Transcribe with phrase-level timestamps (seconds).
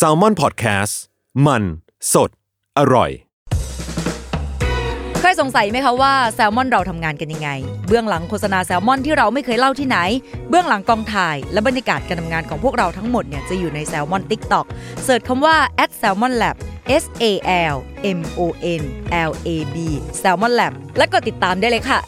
[0.00, 0.94] s a l ม o n PODCAST
[1.46, 1.62] มัน
[2.12, 2.30] สด
[2.78, 3.10] อร่อย
[5.20, 7.50] เคยสงสัยไหมคะว่าแซลมอนเราทำงานกันยังไง
[7.88, 9.98] เบื้องหลังโฆษณาแซลมอนที่เราไม่เคยเล่าที่ไหน
[10.48, 14.66] เบื้องหลังกองถ่าย และบรรยากาศการทำงานของพวกเราทั้งหมดเนี่ยจะอยู่ในแซลมอน TikTok
[15.04, 16.56] เสิร์ชคำว่า at salmon lab
[17.02, 17.24] S A
[17.74, 17.76] L
[18.18, 18.40] M O
[18.80, 18.82] N
[19.30, 19.76] L A B
[20.22, 22.00] Salmon Lab และกดติดตามได้เลยค่ะ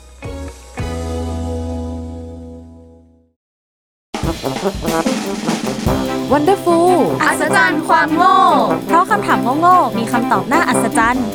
[6.33, 6.91] Wonderful
[7.23, 8.37] อัศจรรย์ความโง่
[8.87, 11.27] เพราะคำถามโง่ๆมีคำตอบน่าอัศจรรย์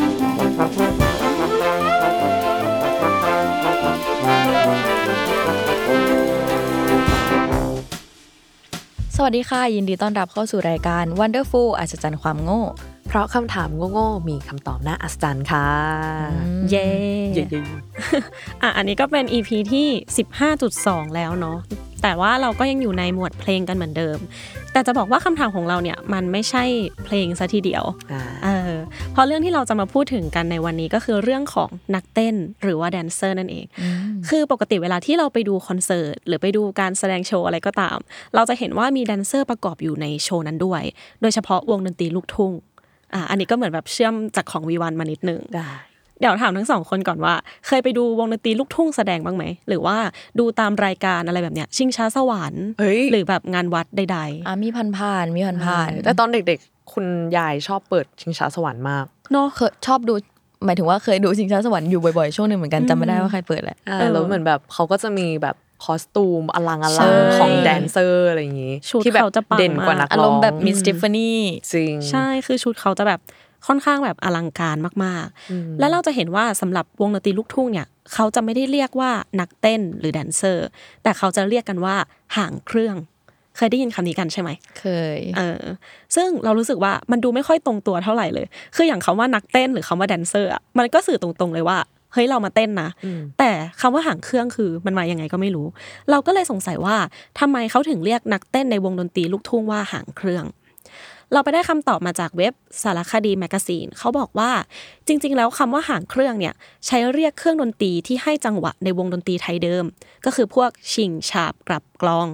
[9.15, 12.61] สวัสดีค่ะ ยินดีต้อนรับเข้าสู่รายการ Wonderful อัศจรรย์ความโง่
[13.07, 15.67] เพราะคำถามโง่ๆมีคำตอบน่าอัศจรรย์ค่ะ
[16.69, 16.87] เย้
[17.33, 17.43] เย้
[18.61, 19.87] อะ อันนี้ก็เป็น EP ที่
[20.51, 21.57] 15.2 แล้วเนาะ
[22.07, 24.17] แต่ว่าเราก็ยังอยู่ในหมวดเพลงกันเหมือนเดิม
[24.71, 26.63] แต่จะบอกว่าคำถามของเราเนี่ยมันไม่ใช่
[27.05, 28.73] เพลงซะทีเดียวอ่าเออ
[29.11, 33.65] เพราะเรื่องที่เราจะมาพูดถึงกันในวันนี้ก็คือเรื่องของนักเต้นหรือว่าแดนเซอร์นั่นเอง
[34.29, 37.97] คือปกติเวลาที่เราไปดูคอนเสิร์ตหรือไปดูการแสดงโชว์อะไรก็ตาม
[38.35, 40.81] เราจะเห็นว่ามีแดนเซอร์ประกอบอยู่ในโชว์นั้นด้วย
[41.21, 42.51] โดยเฉพาะวงดนตรีลูกทุ่ง
[43.13, 45.71] อะอันนี้ก็เหมือนแบบเชื่อมจากของวีวันมานิดนึงได้
[46.19, 47.33] เดี๋ยวถามทั้งสองคนก่อนว่า
[47.67, 49.97] เคยไปดูวงดนตรีลูกทุ่งแสดงบ้างไหม หรือว่า
[50.39, 57.05] ดูตามรายการอะไรแบบเนี้ย ชิงช้าสวรรค์เฮ้ยหรือแบบงานวัดใดอะมีพันผ่านๆมีพันผ่านๆแต่ตอนเด็กๆ คุณ
[57.37, 60.13] ยายชอบเปิดชิงช้าสวรรค์มากๆเนาะเคยชอบดู
[60.65, 71.39] หมายถึงว่าเคยดูชิงช้าสวรรค์อยู่บ่อยๆช่วงหนึ่งเหมือนกันจำไม่ได้ว่าใครเปิดแหละอ่าเออแล้วเหมือนแบบเขาก็จะมีแบบคอสตูมอลังอใช่ลังของแดนเซอร์อะไรอย่างงี้ชุดที่แบบเขาจะปังเด่นกว่ามานักกอาร้รองมณ์แบบมิสติฟานี่
[71.73, 73.19] จริงใช่คือชุดเขาจะแบบ
[73.67, 80.67] ค่อนข้างแบบอลังการมากๆ แล้วเราจะเห็นว่าสำหรับวงดนตรีลูกทุ่งเนี่ยเขาจะไม่ได้เรียกว่านักเต้นหรือแดนเซอร์
[81.03, 81.95] แต่เขาจะเรียกกันว่า
[82.37, 82.95] ห่างเครื่อง
[83.57, 84.49] เคยได้ยินคำนี้กันใช่ไหม
[84.79, 84.85] เค
[85.17, 85.63] ย เออ
[86.15, 91.77] ซึ่งเรารู้สึกว่ามันดูไม่ค่อยตรงตัวเท่าไหร่เลย คืออย่างคำว่านักเต้นหรือคำว่าแดนเซอร์อะมันก็สื่อตรงๆเลยว่า
[92.13, 92.89] เฮ้ยเรามาเต้นนะ
[93.39, 93.51] แต่
[93.81, 95.67] คำว่าห่างเครื่องคือมันมายังไงก็ไม่รู้
[96.11, 96.95] เราก็เลยสงสัยว่า
[97.39, 100.45] ทำไมเขาถึงเรียกนักเต้นในวงดนตรีลูกทุ่งว่าหางเครื่อง
[101.35, 102.53] เราไปได้คำตอบมาจากเว็บ
[102.83, 104.51] สารคดี magazine เขาบอกว่า
[105.07, 106.53] จริง ๆ แล้วคำว่าหางเครื่องเนี่ย
[106.85, 109.85] ใช้เรียกเครื่องดนตรีที่ให้จังหวะในวงดนตรีไทยเดิม
[110.25, 112.27] ก็คือพวกฉิ่งฉาบกรับกลอง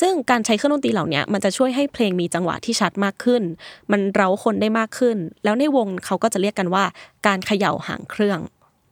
[0.00, 3.42] ซึ่งการใช้เครื่องดนตรีเหล่านี้มันจะช่วยให้เพลงมีจังหวะที่ชัดมากขึ้น
[3.92, 6.84] มันเร้าคนได้มากขึ้น แล้วในวงเขาก็จะเรียกกันว่า
[7.26, 8.40] การเขย่าหางเครื่อง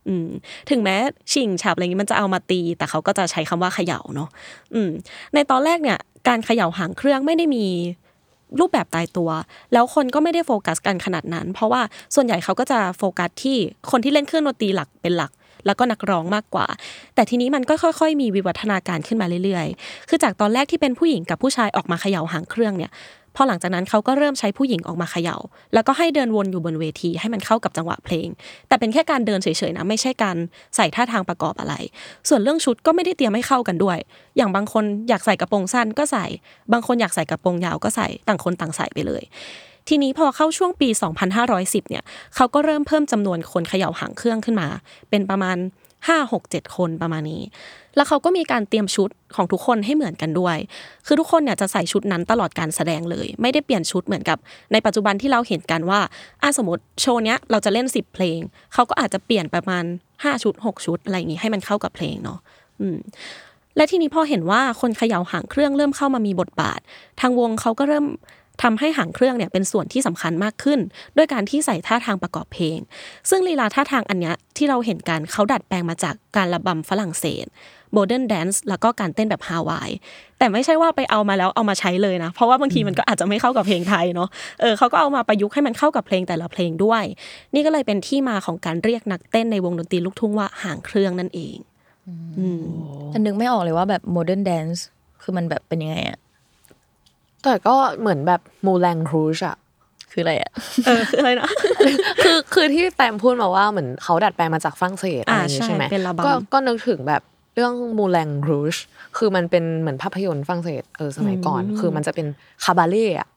[0.08, 0.28] อืม
[0.70, 0.96] ถึงแม้
[1.32, 4.28] ชิงฉาบอะไรนี้มันจะเอามาตี แต่เขาก็จะใช้คำว่าเขย่าเนาะ
[4.74, 4.90] อืม
[5.34, 5.98] ในตอนแรกเนี่ย
[6.28, 7.66] การเขย่าหางเครื่องไม่ได้มี
[8.60, 9.30] รูปแบบตายตัว
[9.72, 11.82] แล้วคนก็ไม่ได้โฟกัสกันขนาดนั้น เพราะว่า
[12.14, 13.56] ส่วนใหญ่เขาก็จะโฟกัสที่
[13.90, 15.32] คนที่เล่นเครื่องดนตรีหลักเป็นหลัก
[15.66, 16.66] แล้วก็นักร้องมากกว่า
[17.14, 22.92] แต่ทีนี้มันก็ค่อย ๆ มีวิวัฒนาการขึ้นมาเรื่อยๆ คือจากตอนแรกที่เป็นผู้หญิงกับผู้ชายออกมาเขย่าหางเครื่องเนี่ย
[23.36, 25.36] พอหลังจากนั้นเขาก็เริ่มใช้ผู้หญิงออกมาเขย่า
[25.74, 28.28] แล้วก็ให้เดินวนอยู่บนเวทีให้มันเข้ากับจังหวะเพลง
[28.68, 30.36] แต่เป็นแค่การเดินเฉยๆนะไม่ใช่การ
[30.76, 31.74] ใส่ท่าทางประกอบอะไร
[32.28, 33.98] ส่วนเรื่องชุดก็ไม่ได้เตรียมให้เข้ากันด้วย
[34.36, 36.26] อย่างบางคนอยากใส่กระโปรงสั้นก็ใส่
[36.72, 39.22] บางคนอยากใส่กระโปรงยาวก็ใส่ต่างคนต่างใส่ไปเลย
[39.88, 40.88] ทีนี้พอเข้าช่วงปี
[41.40, 44.68] 2510 เนี่ยเขาก็เริ่มเพิ่มจำนวนคนเขย่าหางเครื่องขึ้นมา
[45.10, 45.56] เป็นประมาณ
[45.98, 47.42] 5 6 7 คนประมาณนี้
[47.96, 50.56] แล้วเขาก็มีการเตรียมชุดของทุกคนให้เหมือนกันด้วย
[51.06, 54.38] คือทุกคนเนี่ยจะใส่ชุดนั้นตลอดการแสดงเลย ไม่ได้เปลี่ยนชุดเหมือนกับ
[54.72, 56.00] ในปัจจุบันที่เราเห็นกันว่า
[56.42, 58.38] อะสมมติโชว์เนี้ยเราจะเล่น 10 เพลง
[58.72, 59.84] เขาก็อาจจะเปลี่ยนประมาณ
[60.14, 62.38] 5 ชุด 6 ชุดอะไรอย่างงี้ให้มันเข้ากับเพลงเนาะ
[62.80, 62.98] อืม
[63.76, 66.80] และทีนี้พอเห็นว่าคนเขย่าหางเครื่องเริ่มเข้ามามีบทบาท
[67.20, 68.06] ทางวงเขาก็เริ่ม
[68.62, 70.80] ทำให้หางเครื่องเนี่ยเป็นส่วนที่สำคัญมากขึ้น
[71.16, 72.78] ด้วยการที่ใส่ท่าทางประกอบเพลง
[73.30, 77.46] ซึ่งลีลาท่าทางอันเนี้ยที่เราเห็นกันเขาดัดแปลงมาจากการระบำฝรั่งเศส
[77.92, 79.90] modern dance แล้วก็การเต้นแบบฮาวาย
[80.38, 84.28] แต่ไม่ใช่ว่าไปเอามาแล้วเอามาใช้เลยนะ เพราะว่าบางทีมันก็อาจจะไม่เข้ากับเพลงไทยเนาะ
[84.60, 87.04] เออเขาก็เอามาประยุกต์ให้มันเข้ากับเพลงแต่ละเพลงด้วย
[87.54, 91.56] นี่ก็เลยเป็นที่มาของการเรียกนักเต้นในวงดนตรีลูกทุ่งว่าหางเครื่องนั่นเอง
[92.38, 92.62] อืม
[93.10, 94.84] แต่นึกไม่ออกเลยว่าแบบ modern dance
[95.22, 96.18] คือมันแบบเป็นยังไงอะ
[97.44, 99.56] แต่ก็เหมือนแบบ Moulin Rouge อะ
[100.12, 100.50] คืออะไรอะ
[100.86, 101.48] เออคืออะไรนะ
[102.24, 107.22] คือคือที่แตมพูดมาว่าเหมือนเขาดัดแปลงมาจากฝรั่งเศสอะไรอ่าอย่างงี้ใช่ใช่ไหมเป็นระบำก็ก็นึกถึงแบบ
[107.54, 108.76] เรื่องมูแลงครูช
[109.16, 112.26] คือมันเป็นเหมือนภาพยนตร์ฝรั่งเศสเออสมัยก่อน คือมันจะเป็น
[112.64, 113.28] คาบาเล่อะ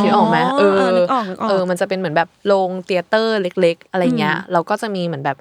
[0.00, 5.36] คิดออกไหมเออนึกออกนึกออกเออ มันจะเป็นเหมือนแบบโรงเตียเตอร์เล็ก ๆ อะไรเงี้ย เราก็จะมีเหมือนแบบ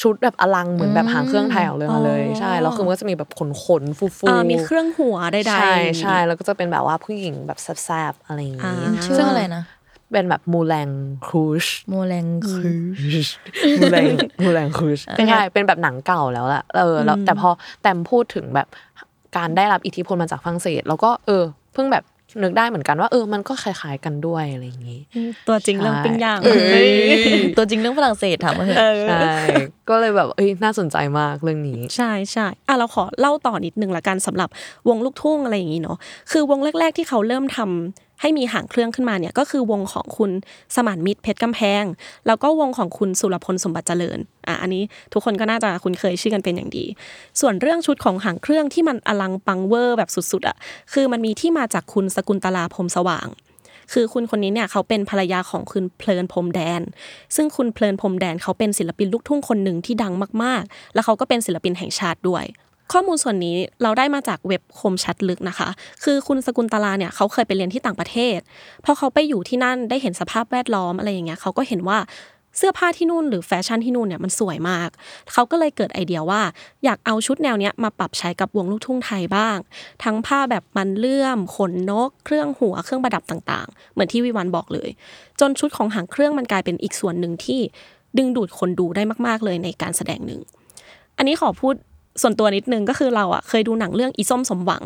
[0.00, 9.62] ชุดแบบอลังเหมือนแบบหางเครื่องไทยออกเลยมาเลย ใช่ แล้วคือมันก็จะมีแบบขนขนๆฟูฟูอ่ามีเครื่องหัวใดๆใช่ใช่ แล้วก็จะเป็นแบบว่าผู้หญิงแบบแซบๆอะไรอย่างงี้อ่าชื่ออะไรนะ
[10.12, 10.88] เป็นแบบมูแลง
[11.26, 12.80] ครูชโมแรงคือ
[13.78, 14.06] มูแลง
[14.42, 17.48] มูแลงครูชเป็นไงเป็นแบบหนังเก่าแล้วแหละเออแล้วแต่พอ
[17.82, 18.66] แตมพูดถึงแบบ
[19.36, 22.04] การได้รับอิทธิพลมาจากฝรั่งเศส แล้วก็เออ เพิ่งแบบ
[22.42, 25.00] นึกได้เหมือนกันว่าเออมันก็คล้ายๆกันด้วยอะไรอย่างนี้
[25.48, 26.90] ตัวจริงเรื่องปิ้งย่างเอ้ย
[27.56, 29.30] ตัวจริงเรื่องฝรั่งเศสถามมาเถเออะอใช่
[29.88, 34.48] ก็เลยแบบเอ้ยน่าสนใจมากเรื่องนี้ ใช่ใช่อะเราขอเล่าต่อนิดนึงละกันสำหรับ
[34.88, 35.98] วงลูกทุ่งอะไรอย่างนี้เนาะ
[36.30, 40.30] คือวงแรก ๆที่เขาเริ่มทำ ให้มีหางเครื่องขึ้นมาเนี่ยก็คือวงของคุณ
[40.74, 41.84] สมานมิตรเพชรกำแพง
[42.26, 44.82] แล้วก็วงของคุณสุรพลสมบัติเจริญอะอันนี้
[45.12, 46.84] ทุกคนก็น่าจะคุ้นเคยชื่อกันเป็นอย่างดี
[47.40, 50.56] ส่วนเรื่องชุดของหางเครื่องที่มันอลังปังเวอร์แบบสุดๆอะ
[50.92, 53.28] คือมันมีที่มาจากคุณสกุลตลาพรมสว่าง
[53.92, 56.82] คือคุณคนนี้เนี่ยเขาเป็นภรรยาของคุณเพลินพรมแดน
[57.36, 62.44] ซึ่งคุณเพลินพรมแดนเขาเป็นศิลปินลูกทุ่งคนหนึ่งที่ดังมากๆ แล้วเขาก็เป็นศิลปินแห่งชาติด้วย
[62.92, 65.68] ข้อมูลส่วนนี้เราได้มาจากเว็บคมชัดลึกนะคะ
[66.04, 68.38] คือคุณสกุลตลาเนี่ยเขาเคยไปเรียนที่ต่างประเทศ
[68.84, 71.98] พอเขาไปอยู่ที่นั่นได้เห็นสภาพแวดล้อมอะไรอย่างเงี้ยเขาก็เห็นว่า
[72.58, 74.90] เสื้อผ้าที่นู่นหรือแฟชั่นที่นู่นเนี่ยมันสวยมาก
[75.32, 76.42] เขาก็เลยเกิดไอเดียว่า
[76.84, 79.56] อยากเอาชุดแนวเนี้ยมาปรับใช้กับวงลูกทุ่งไทยบ้าง
[80.04, 84.88] ทั้งผ้าแบบมันเลื่อม ขนนก เครื่องหัว เครื่องประดับต่างๆ เหมือนที่วิวันบอกเลย
[85.40, 87.60] จนชุดของหางเครื่องมันกลายเป็นอีกส่วนหนึ่งที่
[88.18, 90.40] ดึงดูดคนดูได้มาก ๆเลยในการแสดงหนึ่ง
[91.16, 91.74] อันนี้ขอพูด
[92.22, 94.84] ส่วนตัวนิดนึงก็คือเราอะเคยดูหนังเรื่องอีส้มสมหวัง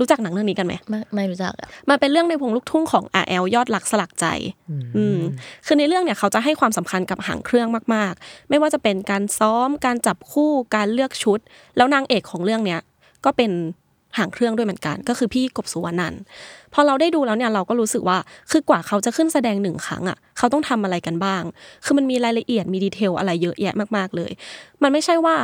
[0.00, 4.26] รู้จักหนังเรื่องนี้กันไหมไม่ไม่รู้จักอะมันเป็นเรื่องในวงลูกทุ่งของ RL ยอดรักสลักใจ
[4.96, 5.18] อืม
[5.66, 11.38] คือในเรื่องเนี่ยเขาจะให้ความสำคัญกับหางเครื่องมากๆ ไม่ว่าจะเป็นการซ้อมการจับคู่การเลือกชุด
[11.76, 12.80] แล้วนางเอกของเรื่องเนี้ย
[13.24, 13.50] ก็เป็น
[14.18, 16.20] หางเครื่องด้วยเหมือนกัน ก็คือพี่กบสุวรรณันท์
[16.72, 18.18] พอเราได้ดูแล้วเนี่ยเราก็รู้สึกว่า
[18.50, 21.42] คือกว่าเขาจะขึ้นแสดงหนึ่งครั้งอะเขาต้องทำอะไรกันบ้าง
[21.84, 24.30] คือมันมีรายละเอียดมีดีเทลอะไรเยอะแยะมากๆเลย
[24.82, 25.36] มันไม่ใช่ว่า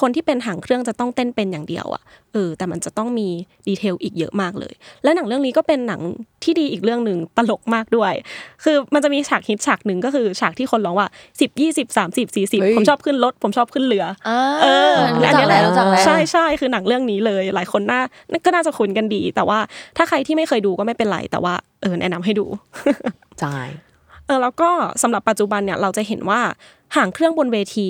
[0.00, 2.02] คนที่เป็นหางเครื่องจะต้องเต้นเป็นอย่างเดียวอะ
[2.32, 3.28] เออแต่มันจะต้องมี
[3.68, 6.00] ดีเทลอีกเยอะมากเลย และหนังเรื่องนี้ก็เป็นหนัง
[6.44, 8.12] ที่ดีอีกเรื่องหนึ่งตลกมากด้วย
[8.64, 11.08] คือมันจะมีฉากฮิตฉากหนึ่งก็คือฉากที่คนร้องว่า
[11.40, 18.00] สิบยี่สิบสามสิบสี่สิบเฮ้ยผมชอบขึ้นรถผมชอบขึ้นเรืออ่าเออรู้อันจักนี้แล้วรู้จักแล้วใช่ใช่คือหนังเรื่องนี้เลย หลายคนน่า
[18.44, 19.58] ก็น่าจะคุ้นกันดี แต่ว่า
[19.96, 22.46] ถ้าใครที่ไม่เคยดูก็ไม่เป็นไรแต่ว่าเออแนะนำให้ดู
[23.40, 23.58] ใช่
[24.26, 24.70] เออแล้วก็
[25.02, 26.40] สำหรับปัจจุบันเนี่ยเราจะเห็นว่า
[26.96, 27.88] หางเครื่องบนเวที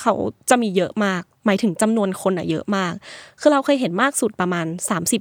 [0.00, 0.14] เขา
[0.50, 2.92] จะมีเยอะมาก หมายถึงจำนวนคนอะเยอะมาก
[3.40, 4.66] คือเราเคยเห็นมากสุดประมาณ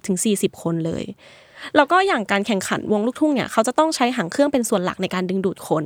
[0.03, 1.03] 30-40 คนเลย
[1.75, 5.83] แล้วก็อย่างการแข่งขันวงลูกทุ่งเนี่ยเขาจะต้องใช้หางเครื่องเป็นส่วนหลักในการดึงดูดคน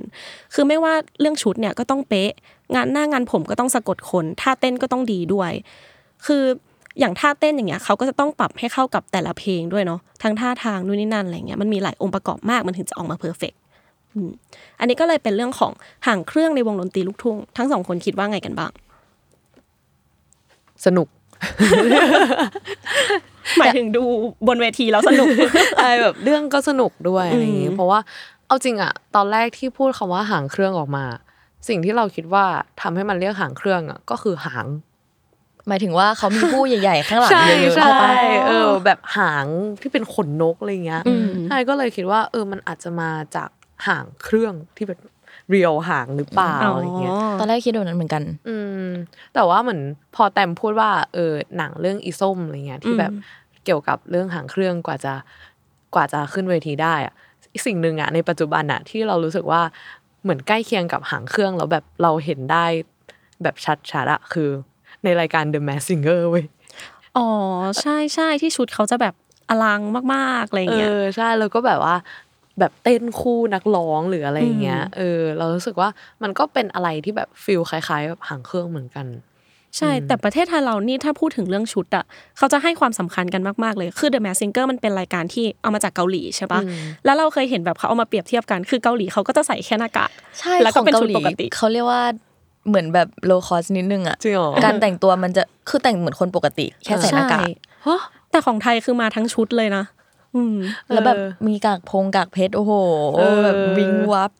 [0.53, 2.31] คือไม่ว่าเรื่องชุดเนี่ยก็ต้องเป๊ะ
[2.75, 5.51] งานหน้างานผมก็ต้องสะกดคนท่าเต้นก็ต้องดีด้วย
[6.25, 6.43] คือ
[6.99, 13.68] อย่างท่าเต้นอย่างเงี้ยเขาก็จะต้องปรับให้เข้ากับแต่ละเพลงด้วยเนาะทั้งท่าทางนู่นนี่นั่นอะไรเงี้ยมันมีหลายองค์ประกอบมากมันถึงจะออกมาเพอร์เฟกอืม
[14.79, 15.71] อันนี้ก็เลยเป็นเรื่องของ
[16.07, 18.71] ห่างเครื่องในวงดนตรีลูกทุ่ง ทั้งสองคนคิดว่าไงกันบ้าง
[20.85, 21.07] สนุก
[23.59, 24.03] หมายถึงดู
[24.47, 25.27] บนเวทีแล้วสนุก
[25.77, 27.99] ใช่แบบเรื่องก็สนุกด้วยอะไรอย่างงี้อืมเพราะว่า
[28.47, 31.05] เอาจริงอะตอนแรกที่พูดคำว่าหางเครื่องออกมา
[31.67, 32.45] สิ่งที่เราคิดว่า
[32.81, 34.65] ทำให้มันเรียกหางเครื่องอะก็คือหาง
[35.67, 38.11] หมายถึงว่าเขามีผู้ใหญ่ๆข้างหลังใช่เยอะๆใช่ใช่ปะ
[38.47, 39.45] เออ แบบหาง
[39.81, 43.49] ที่เป็นขนนกอะไรเงี้ยอืมใช่ก็เลยคิดว่า เออมันอาจจะมาจาก
[43.87, 44.99] หางเครื่องที่เป็น
[45.49, 48.55] เรียวหางหรือเปล่าอะไรเงี้ยตอนแรกคิดแบบนั้นเหมือนกัน อื
[48.85, 48.87] ม
[49.33, 49.81] แต่ว่าเหมือน
[50.15, 53.11] พอแต้มพูดว่าเออหนังเรื่องอีส้มอะไรเงี้ยที่แบบ
[53.65, 55.13] เกี่ยวกับเรื่องหางเครื่องกว่าจะ
[55.95, 57.13] กว่าจะขึ้นเวทีได้อะ
[57.65, 59.61] สิ่งหนึ่งอะในปัจจุบันอะที่เรารู้สึกว่า
[60.23, 62.65] เหมือนใกล้เคียงกับหางเครื่องแล้วแบบเราเห็นได้
[63.43, 63.55] แบบ
[63.91, 64.49] ชัดๆอะคือ
[65.03, 66.45] ในรายการ The Mask Singer เว้ย
[67.17, 67.27] อ๋อ
[67.81, 69.15] ใช่ใช่ที่ชุดเขาจะแบบ
[69.49, 69.81] อลัง
[70.15, 71.95] มากๆอะไรเอเงี้ยอใช่แล้วก็แบบว่า
[72.59, 75.89] แบบเต้นคู่นักร้องหรืออะไรอย่างเงี้ยอืมเออ เรารู้สึกว่า
[76.23, 79.07] มันก็เป็นอะไรที่แบบฟิลคล้ายๆแบบหางเครื่องเหมือนกัน
[79.77, 82.05] ใช่ แต่ประเทศไทยเรานี่ถ้าพูดถึงเรื่องชุดอะ
[82.37, 92.01] เขาจะให้ความสำคัญกันมากๆเลย คือ The Mask Singer มันเป็นรายการที่เอามาจากเกาหลีใช่ปะอืมแล้วเราเคยเห็นแบบเขาเอามาเปรียบเทียบกันคือเกาหลีเขาก็จะใส่แค่หน้ากากใช่แล้วก็ของเป็นเกาชุดหลีปกติเขาเรียกว่า
[92.67, 97.95] เหมือนแบบโลคอสนิดนึงอะจริงเหรอการแต่งตัวมันจะคือแต่งเหมือนคนปกติ แค่ใส่หน้ากากใช่
[98.31, 99.98] แต่ของไทยคือมาทั้งชุดเลยนะอืม
[100.91, 102.73] แล้วแบบเออมีกากพงกากเพชรโอ้โห
[103.17, 104.31] เออแบบวิงวับ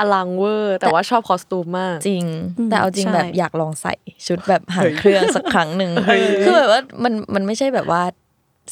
[0.00, 2.24] อลังเวอร์ แต่ว่าชอบคอสตูมมาก จริง
[2.58, 3.94] อืมแต่เอาจริงใช่แบบอยากลองใส่
[4.26, 5.92] ชุดแบบหางเครื่องสักครั้งหนึ่ง
[6.44, 8.02] คือแบบว่ามันมันไม่ใช่แบบว่า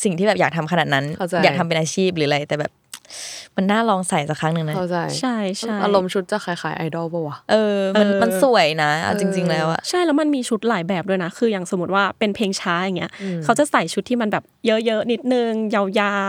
[0.04, 2.73] สิ่งที่แบบอยากทำขนาดนั้นเข้าใจอยากทำเป็นอาชีพหรืออะไรแต่แบบ
[3.56, 15.84] มันน่าลองใส่สักครั้งหนึ่งนะเข้าใจใช่ใช่อารมณ์ชุดจะคล้ายๆไอดอลปะวะเออมันเออมันสวยนะเอาจริง ๆ แล้วอะใช่แล้วมันมีชุดหลายแบบด้วยนะ คืออย่างสมมติว่าเป็นเพลงช้าอย่างเงี้ยอืมเขาจะใส่ชุดที่มันแบบเยอะๆนิดนึงยา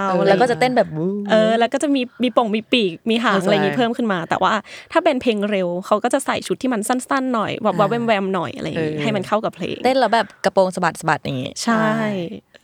[0.08, 4.54] วเออๆแล้วก็จะเต้นแบบวู้เออ แล้วก็จะมีมีป่งมีปีกมีหางเข้าใจอะไรอย่างงี้เพิ่มขึ้นมา แต่ว่า
[4.92, 11.86] ถ้าเป็นเพลงเร็วเขาก็จะใส่ชุดที่มันสั้น ๆ หน่อยวับวับอ่าแวมๆหน่อยอะไรอย่างงี้เออให้มันเข้ากับเพลงเต้นแล้วแบบกระโปรงสะบัดสะบัดอย่างงี้ใช่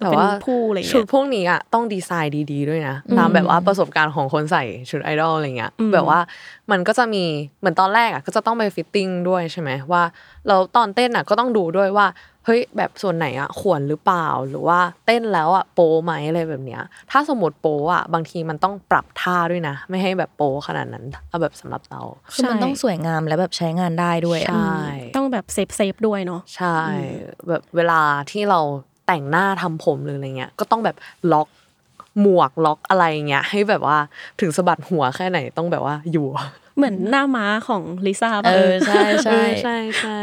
[0.02, 6.20] แต่เป็นว่าผู้อะไรอย่างชุดเงี้ยพวกนี้อะต้องดีไซน์ดี ๆ ด้วยนะตามแบบว่าประสบการณ์ของคนใส่ชุดไอดอลอะไรเงี้ยอืมแบบว่า
[6.72, 7.24] มันก็จะมี
[7.60, 10.04] เหมือนตอนแรกอะก็จะต้องไป fitting ด้วยใช่ไหมว่า
[10.48, 12.08] เราตอนเต้นอะก็ต้องดูด้วยว่า
[12.46, 22.02] เฮ้ยแบบส่วนไหนอะขวนหรือเปล่าหรือว่าเต้นแล้วอะโป๊ไหมอะไรแบบเนี้ย ถ้าสมมติโป๊อะบางทีมันต้องปรับท่าด้วยนะ ไม่ให้แบบโป๊ขนาดนั้นเอาแบบสำหรับเรา
[22.34, 24.76] คือมันต้องสวยงามและแบบใช้งานได้ด้วยอะใช่
[25.16, 26.78] ต้องแบบ safe safe ด้วยเนาะใช่
[27.48, 28.60] แบบเวลาที่เรา
[29.08, 30.96] แต่งหน้าทำผมหรืออะไรเงี้ยก็ต้องแบบ
[31.34, 31.48] ล็อก
[32.22, 33.98] หมวกล็อกอะไรเงี้ยให้แบบว่า
[34.42, 36.28] ถึงสะบัดหัวแค่ไหนต้องแบบว่าอยู่
[36.78, 40.20] เหมือนหน้าม้าของลิซ่าเออใช่ใช่เออใช่ใช่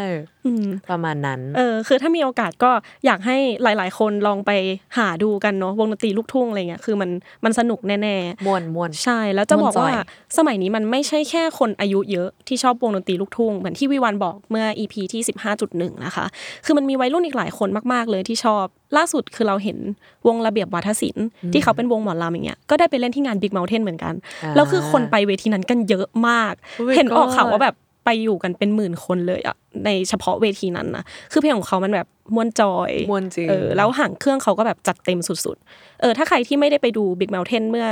[0.66, 2.70] มประมาณนั้น เออคือถ้ามีโอกาสก็
[3.04, 4.50] อยากให้หลาย ๆ คนลองไป
[4.98, 7.10] หาดูกันเนาะวงดนตรีลูกทุ่งอะไรเงี้ยคือมัน
[7.44, 10.04] มันสนุกแน่ๆม่วนม่วนใช่ แล้วจะบอกม่วนจอยว่า
[10.36, 15.22] สมัยนี้มันไม่ใช่แค่คนอายุเยอะที่ชอบวงดนตรีลูกทุ่งเหมือนที่วิวันบอกเมื่อ EP ที่
[15.62, 16.26] 15.1 นะคะ
[16.64, 18.64] คือมันมีวัยรุ่นอีกหลายคนมาก ๆ เลยที่ชอบ
[18.96, 19.78] ล่าสุดคือเราเห็น
[20.26, 24.14] วงระเบียบวาทศิลป์ที่เขาเป็นวงหมอลำอย่างเงี้ยก็ได้ไปเล่นที่งาน Big Mountain เหมือนกัน
[24.44, 26.37] อ่าแล้วคือคนไปเวทีนั้นกันเยอะมาก
[26.78, 37.86] Oh my เห็นออกข่าว God ว่าแบบไปอยู่กันเป็นหมื่นคนเลยอะในเฉพาะเวทีนั้นนะคือเพลงของเขามันแบบม่วนจอยม่วนจริงเออแล้วห่างเครื่องเขาก็แบบจัดเต็มสุดๆเออถ้าใครที่ไม่ได้ไปดู Big Mountain เมื่อ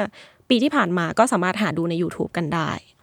[0.48, 2.95] ปีที่ผ่านมาก็สามารถหาดูใน YouTube กันได้อืม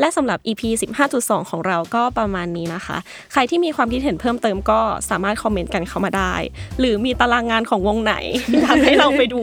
[0.00, 0.62] และสำหรับ EP
[1.06, 2.96] 15.2 ของเราก็ประมาณนี้นะคะ
[3.32, 4.80] ใครที่มีความคิดเห็นเพิ่มเติมก็
[5.10, 6.34] สามารถคอมเมนต์กันเข้ามาได้
[6.80, 8.14] หรือมีตารางงานของวงไหน
[8.62, 9.40] อยากให้เราไปดู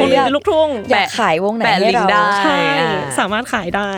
[0.00, 3.92] วงดนตรีลูกทุ่งอยากขายวงไหนแปะให้ลิงเราก์ได้ใช่อ่าสามารถขายได้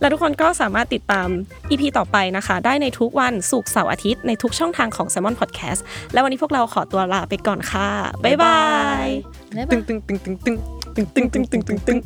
[0.00, 1.28] และทุกคนก็สามารถติดตาม
[1.70, 5.80] EP ต่อไปนะคะ ได้ในทุกวันศุกร์เสาร์อาทิตย์ในทุกช่องทางของ Salmon Podcast
[6.12, 7.88] และวันนี้พวกเราขอตัวลาไปก่อนค่ะ
[8.24, 8.60] บ๊ายบา
[9.04, 9.06] ย
[9.56, 11.98] บ๊ายบายตึงตึงตึงตึงตึงตึงตึงตึงตึงตึง